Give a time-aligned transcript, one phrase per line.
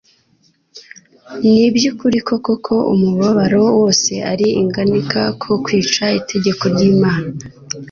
[1.39, 7.27] Ni iby'ukuri koko ko umubabaro wose ari inganika zo kwica itegeko ry'Imana,